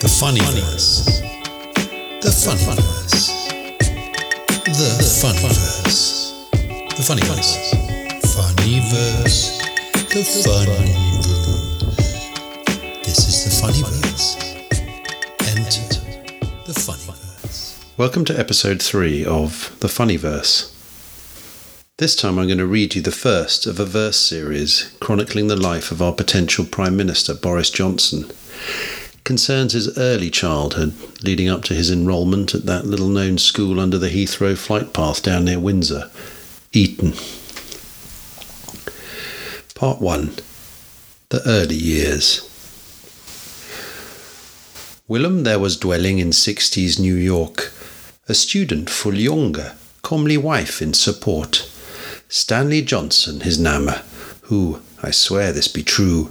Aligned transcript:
The 0.00 0.06
funny 0.08 0.38
verse. 0.38 1.20
The 2.22 2.30
funny 2.30 2.62
verse. 2.62 3.48
The 4.64 5.02
funny 5.20 5.40
verse. 5.40 6.46
The 6.94 7.02
funny 7.02 7.22
verse. 7.22 7.56
Funny 8.32 8.78
verse. 8.78 9.58
The 10.14 10.22
funny 10.44 11.02
verse. 11.26 12.14
This 13.04 13.26
is 13.26 13.44
the 13.44 13.50
funny 13.60 13.82
verse. 13.82 14.36
Enter 15.48 15.82
the 16.64 16.74
funny 16.74 17.02
verse. 17.02 17.84
Welcome 17.96 18.24
to 18.26 18.38
episode 18.38 18.80
3 18.80 19.24
of 19.24 19.76
The 19.80 19.88
Funny 19.88 20.16
Verse. 20.16 20.72
This 21.96 22.14
time 22.14 22.38
I'm 22.38 22.46
going 22.46 22.58
to 22.58 22.66
read 22.66 22.94
you 22.94 23.02
the 23.02 23.10
first 23.10 23.66
of 23.66 23.80
a 23.80 23.84
verse 23.84 24.16
series 24.16 24.96
chronicling 25.00 25.48
the 25.48 25.56
life 25.56 25.90
of 25.90 26.00
our 26.00 26.12
potential 26.12 26.64
Prime 26.64 26.96
Minister 26.96 27.34
Boris 27.34 27.70
Johnson. 27.70 28.30
Concerns 29.28 29.74
his 29.74 29.98
early 29.98 30.30
childhood, 30.30 30.94
leading 31.22 31.50
up 31.50 31.62
to 31.62 31.74
his 31.74 31.90
enrolment 31.90 32.54
at 32.54 32.64
that 32.64 32.86
little 32.86 33.10
known 33.10 33.36
school 33.36 33.78
under 33.78 33.98
the 33.98 34.08
Heathrow 34.08 34.56
flight 34.56 34.94
path 34.94 35.22
down 35.22 35.44
near 35.44 35.60
Windsor, 35.60 36.10
Eton. 36.72 37.12
Part 39.74 40.00
1 40.00 40.34
The 41.28 41.42
Early 41.44 41.74
Years. 41.74 42.40
Willem 45.06 45.42
there 45.42 45.58
was 45.58 45.76
dwelling 45.76 46.18
in 46.18 46.30
60s 46.30 46.98
New 46.98 47.14
York, 47.14 47.70
a 48.30 48.34
student 48.34 48.88
full 48.88 49.14
younger, 49.14 49.74
comely 50.00 50.38
wife 50.38 50.80
in 50.80 50.94
support. 50.94 51.70
Stanley 52.30 52.80
Johnson, 52.80 53.40
his 53.40 53.58
nama, 53.58 54.02
who, 54.44 54.80
I 55.02 55.10
swear 55.10 55.52
this 55.52 55.68
be 55.68 55.82
true, 55.82 56.30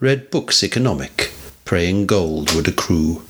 read 0.00 0.30
books 0.30 0.64
economic, 0.64 1.31
praying 1.72 2.04
gold 2.04 2.54
would 2.54 2.68
accrue. 2.68 3.22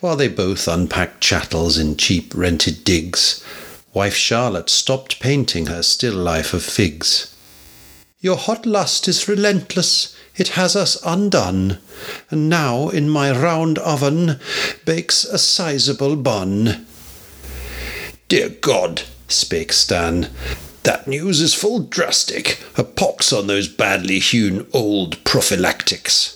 While 0.00 0.16
they 0.16 0.26
both 0.26 0.66
unpacked 0.66 1.20
chattels 1.20 1.78
in 1.78 1.96
cheap 1.96 2.34
rented 2.34 2.82
digs, 2.82 3.44
wife 3.94 4.16
Charlotte 4.16 4.68
stopped 4.68 5.20
painting 5.20 5.66
her 5.66 5.84
still 5.84 6.16
life 6.16 6.52
of 6.52 6.64
figs. 6.64 7.32
Your 8.18 8.36
hot 8.36 8.66
lust 8.66 9.06
is 9.06 9.28
relentless, 9.28 10.16
it 10.34 10.48
has 10.58 10.74
us 10.74 11.00
undone, 11.06 11.78
and 12.28 12.48
now 12.48 12.88
in 12.88 13.08
my 13.08 13.30
round 13.30 13.78
oven 13.78 14.40
bakes 14.84 15.24
a 15.24 15.38
sizable 15.38 16.16
bun. 16.16 16.88
Dear 18.26 18.48
God, 18.48 19.02
spake 19.28 19.72
Stan, 19.72 20.28
that 20.82 21.06
news 21.06 21.40
is 21.40 21.54
full 21.54 21.84
drastic. 21.84 22.60
A 22.76 22.82
pox 22.82 23.32
on 23.32 23.46
those 23.46 23.68
badly 23.68 24.18
hewn 24.18 24.66
old 24.72 25.22
prophylactics. 25.22 26.35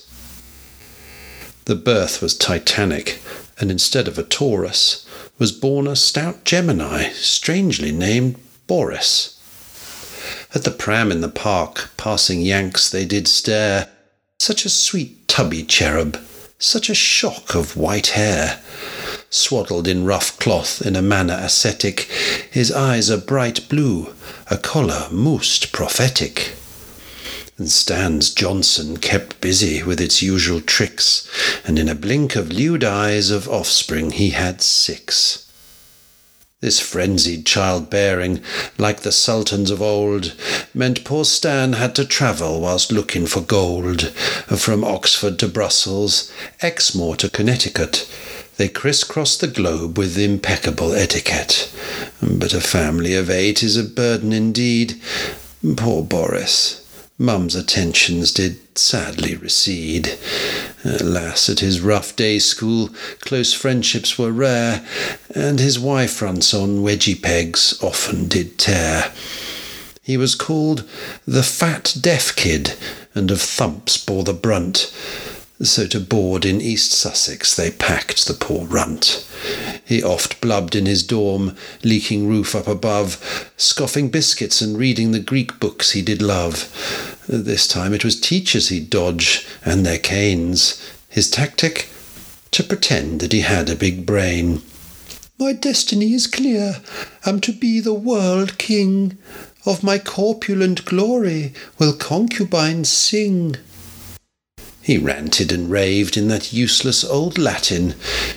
The 1.71 1.77
birth 1.77 2.21
was 2.21 2.35
titanic, 2.35 3.21
and 3.57 3.71
instead 3.71 4.09
of 4.09 4.17
a 4.17 4.23
Taurus, 4.23 5.07
was 5.39 5.53
born 5.53 5.87
a 5.87 5.95
stout 5.95 6.43
Gemini, 6.43 7.11
strangely 7.11 7.93
named 7.93 8.35
Boris. 8.67 9.39
At 10.53 10.65
the 10.65 10.71
pram 10.71 11.13
in 11.13 11.21
the 11.21 11.29
park, 11.29 11.91
passing 11.95 12.41
Yanks, 12.41 12.89
they 12.89 13.05
did 13.05 13.25
stare. 13.25 13.87
Such 14.37 14.65
a 14.65 14.69
sweet 14.69 15.29
tubby 15.29 15.63
cherub, 15.63 16.19
such 16.59 16.89
a 16.89 16.93
shock 16.93 17.55
of 17.55 17.77
white 17.77 18.07
hair. 18.07 18.59
Swaddled 19.29 19.87
in 19.87 20.03
rough 20.03 20.37
cloth 20.39 20.85
in 20.85 20.97
a 20.97 21.01
manner 21.01 21.39
ascetic, 21.41 22.01
his 22.51 22.69
eyes 22.69 23.09
a 23.09 23.17
bright 23.17 23.69
blue, 23.69 24.13
a 24.49 24.57
collar 24.57 25.07
most 25.09 25.71
prophetic. 25.71 26.51
And 27.57 27.69
Stan's 27.69 28.33
Johnson 28.33 28.97
kept 28.97 29.41
busy 29.41 29.83
with 29.83 30.01
its 30.01 30.21
usual 30.21 30.61
tricks, 30.61 31.29
and 31.65 31.77
in 31.77 31.87
a 31.89 31.95
blink 31.95 32.35
of 32.35 32.51
lewd 32.51 32.83
eyes 32.83 33.29
of 33.29 33.47
offspring 33.47 34.11
he 34.11 34.31
had 34.31 34.61
six. 34.61 35.47
This 36.61 36.79
frenzied 36.79 37.47
childbearing, 37.47 38.41
like 38.77 38.99
the 38.99 39.11
sultans 39.11 39.71
of 39.71 39.81
old, 39.81 40.35
meant 40.75 41.03
poor 41.03 41.25
Stan 41.25 41.73
had 41.73 41.95
to 41.95 42.05
travel 42.05 42.61
whilst 42.61 42.91
looking 42.91 43.25
for 43.25 43.41
gold. 43.41 44.09
From 44.09 44.83
Oxford 44.83 45.39
to 45.39 45.47
Brussels, 45.47 46.31
Exmoor 46.61 47.15
to 47.15 47.31
Connecticut, 47.31 48.07
they 48.57 48.67
crisscrossed 48.67 49.41
the 49.41 49.47
globe 49.47 49.97
with 49.97 50.19
impeccable 50.19 50.93
etiquette. 50.93 51.73
But 52.21 52.53
a 52.53 52.61
family 52.61 53.15
of 53.15 53.31
eight 53.31 53.63
is 53.63 53.75
a 53.75 53.83
burden 53.83 54.31
indeed. 54.31 55.01
Poor 55.77 56.03
Boris. 56.03 56.80
Mum's 57.17 57.55
attentions 57.55 58.31
did 58.31 58.57
sadly 58.77 59.35
recede. 59.35 60.17
Alas, 60.83 61.49
at 61.49 61.59
his 61.59 61.79
rough 61.79 62.15
day 62.15 62.39
school, 62.39 62.89
close 63.19 63.53
friendships 63.53 64.17
were 64.17 64.31
rare, 64.31 64.85
and 65.35 65.59
his 65.59 65.77
Y-fronts 65.77 66.53
on 66.53 66.81
wedgie 66.81 67.21
pegs 67.21 67.77
often 67.83 68.27
did 68.27 68.57
tear. 68.57 69.11
He 70.01 70.17
was 70.17 70.33
called 70.33 70.83
the 71.27 71.43
fat 71.43 71.95
deaf 71.99 72.35
kid, 72.35 72.73
and 73.13 73.29
of 73.29 73.41
thumps 73.41 73.97
bore 73.97 74.23
the 74.23 74.33
brunt. 74.33 74.91
So 75.63 75.85
to 75.87 75.99
board 75.99 76.43
in 76.43 76.59
East 76.59 76.91
Sussex 76.91 77.55
they 77.55 77.69
packed 77.69 78.27
the 78.27 78.33
poor 78.33 78.65
runt. 78.65 79.27
He 79.85 80.01
oft 80.01 80.41
blubbed 80.41 80.75
in 80.75 80.87
his 80.87 81.03
dorm, 81.03 81.55
leaking 81.83 82.27
roof 82.27 82.55
up 82.55 82.67
above, 82.67 83.51
scoffing 83.57 84.09
biscuits 84.09 84.61
and 84.61 84.77
reading 84.77 85.11
the 85.11 85.19
Greek 85.19 85.59
books 85.59 85.91
he 85.91 86.01
did 86.01 86.21
love. 86.21 87.21
This 87.27 87.67
time 87.67 87.93
it 87.93 88.03
was 88.03 88.19
teachers 88.19 88.69
he'd 88.69 88.89
dodge, 88.89 89.45
and 89.63 89.85
their 89.85 89.99
canes. 89.99 90.81
His 91.07 91.29
tactic? 91.29 91.89
To 92.51 92.63
pretend 92.63 93.19
that 93.21 93.33
he 93.33 93.41
had 93.41 93.69
a 93.69 93.75
big 93.75 94.05
brain. 94.05 94.61
My 95.37 95.53
destiny 95.53 96.13
is 96.13 96.27
clear. 96.27 96.77
I'm 97.25 97.39
to 97.41 97.53
be 97.53 97.79
the 97.79 97.93
world 97.93 98.57
king. 98.57 99.17
Of 99.65 99.83
my 99.83 99.99
corpulent 99.99 100.85
glory 100.85 101.53
will 101.77 101.93
concubines 101.93 102.89
sing. 102.89 103.57
He 104.83 104.97
ranted 104.97 105.51
and 105.51 105.69
raved 105.69 106.17
in 106.17 106.27
that 106.29 106.51
useless 106.51 107.03
old 107.03 107.37
Latin, 107.37 107.93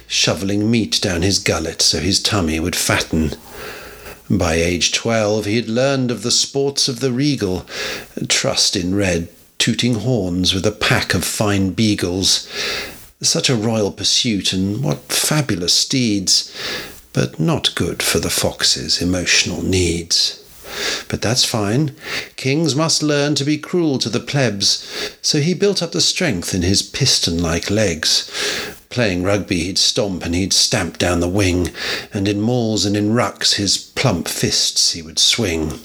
shoveling 0.06 0.70
meat 0.70 1.00
down 1.00 1.22
his 1.22 1.38
gullet 1.38 1.80
so 1.80 2.00
his 2.00 2.22
tummy 2.22 2.60
would 2.60 2.76
fatten. 2.76 3.32
By 4.28 4.54
age 4.54 4.92
twelve 4.92 5.46
he 5.46 5.56
had 5.56 5.68
learned 5.68 6.10
of 6.10 6.22
the 6.22 6.30
sports 6.30 6.86
of 6.86 7.00
the 7.00 7.12
regal, 7.12 7.66
trussed 8.28 8.76
in 8.76 8.94
red, 8.94 9.28
tooting 9.58 9.94
horns 9.94 10.52
with 10.52 10.66
a 10.66 10.72
pack 10.72 11.14
of 11.14 11.24
fine 11.24 11.70
beagles. 11.70 12.46
Such 13.22 13.48
a 13.48 13.56
royal 13.56 13.90
pursuit, 13.90 14.52
and 14.52 14.84
what 14.84 15.10
fabulous 15.10 15.72
steeds, 15.72 16.54
but 17.14 17.40
not 17.40 17.74
good 17.74 18.02
for 18.02 18.18
the 18.18 18.28
fox's 18.28 19.00
emotional 19.00 19.62
needs. 19.62 20.43
But 21.08 21.22
that's 21.22 21.44
fine. 21.44 21.94
Kings 22.36 22.74
must 22.74 23.02
learn 23.02 23.34
to 23.36 23.44
be 23.44 23.58
cruel 23.58 23.98
to 23.98 24.08
the 24.08 24.20
plebs, 24.20 25.18
so 25.22 25.40
he 25.40 25.54
built 25.54 25.82
up 25.82 25.92
the 25.92 26.00
strength 26.00 26.54
in 26.54 26.62
his 26.62 26.82
piston 26.82 27.42
like 27.42 27.70
legs. 27.70 28.30
Playing 28.90 29.22
rugby, 29.22 29.64
he'd 29.64 29.78
stomp 29.78 30.24
and 30.24 30.34
he'd 30.34 30.52
stamp 30.52 30.98
down 30.98 31.20
the 31.20 31.28
wing, 31.28 31.70
and 32.12 32.28
in 32.28 32.40
mauls 32.40 32.84
and 32.84 32.96
in 32.96 33.10
rucks 33.10 33.54
his 33.54 33.76
plump 33.76 34.28
fists 34.28 34.92
he 34.92 35.02
would 35.02 35.18
swing. 35.18 35.80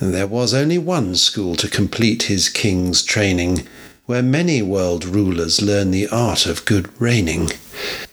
And 0.00 0.12
there 0.12 0.26
was 0.26 0.52
only 0.52 0.78
one 0.78 1.14
school 1.16 1.54
to 1.56 1.68
complete 1.68 2.24
his 2.24 2.48
king's 2.48 3.02
training, 3.02 3.66
where 4.06 4.22
many 4.22 4.60
world 4.60 5.04
rulers 5.04 5.62
learn 5.62 5.90
the 5.90 6.08
art 6.08 6.46
of 6.46 6.64
good 6.66 6.90
reigning. 7.00 7.50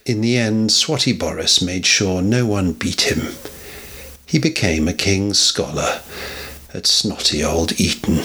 In 0.06 0.20
the 0.20 0.38
end, 0.38 0.70
Swatty 0.70 1.12
Boris 1.12 1.60
made 1.60 1.84
sure 1.84 2.22
no 2.22 2.46
one 2.46 2.72
beat 2.72 3.02
him 3.02 3.34
he 4.32 4.38
became 4.38 4.88
a 4.88 4.94
king's 4.94 5.38
scholar 5.38 6.00
at 6.72 6.86
snotty 6.86 7.44
old 7.44 7.78
Eton. 7.78 8.18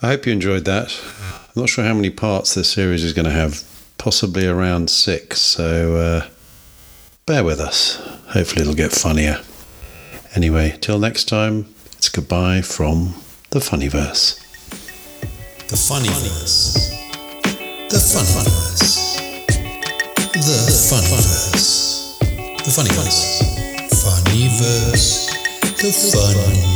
I 0.00 0.06
hope 0.06 0.24
you 0.24 0.32
enjoyed 0.32 0.64
that. 0.66 0.96
I'm 1.48 1.62
not 1.62 1.68
sure 1.68 1.84
how 1.84 1.94
many 1.94 2.10
parts 2.10 2.54
this 2.54 2.70
series 2.70 3.02
is 3.02 3.12
going 3.12 3.24
to 3.24 3.32
have, 3.32 3.64
possibly 3.98 4.46
around 4.46 4.88
six, 4.88 5.40
so 5.40 5.96
uh, 5.96 6.28
bear 7.26 7.42
with 7.42 7.58
us. 7.58 7.96
Hopefully, 8.28 8.62
it'll 8.62 8.74
get 8.74 8.92
funnier. 8.92 9.40
Anyway, 10.36 10.78
till 10.80 11.00
next 11.00 11.24
time, 11.24 11.74
it's 11.96 12.08
goodbye 12.08 12.62
from 12.62 13.14
the 13.50 13.58
Funnyverse. 13.58 14.38
The 15.66 15.74
Funnyverse. 15.74 16.88
The 17.90 17.98
funny 17.98 18.44
verse. 18.44 19.10
The 19.50 20.70
funny 20.70 21.10
verse. 21.10 21.40
The 21.50 21.66
funny 21.68 21.89
the 22.70 22.82
Funnyverse. 22.82 23.42
Funnyverse. 23.90 25.26
The 25.78 25.90
Funnyverse. 25.90 26.69